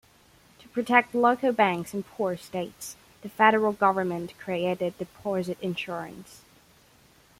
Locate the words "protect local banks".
0.67-1.93